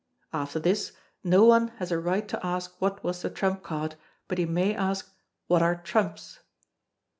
[0.33, 4.39] [After this, no one has a right to ask what was the trump card, but
[4.39, 5.13] he may ask
[5.45, 6.39] "What are Trumps?"